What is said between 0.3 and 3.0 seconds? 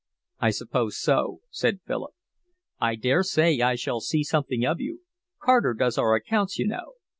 "I suppose so," said Philip. "I